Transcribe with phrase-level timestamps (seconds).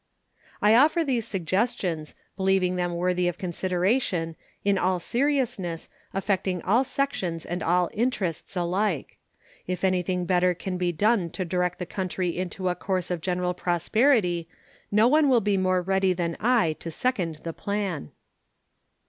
[0.63, 4.35] I offer these suggestions, believing them worthy of consideration,
[4.65, 9.19] in all seriousness, affecting all sections and all interests alike.
[9.67, 13.53] If anything better can be done to direct the country into a course of general
[13.53, 14.49] prosperity,
[14.91, 18.09] no one will be more ready than I to second the plan.